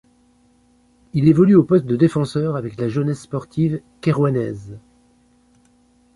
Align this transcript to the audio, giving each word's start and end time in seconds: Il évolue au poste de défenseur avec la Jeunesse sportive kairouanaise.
Il 1.13 1.27
évolue 1.27 1.53
au 1.53 1.63
poste 1.63 1.85
de 1.85 1.95
défenseur 1.95 2.55
avec 2.55 2.75
la 2.77 2.89
Jeunesse 2.89 3.21
sportive 3.21 3.81
kairouanaise. 4.01 4.79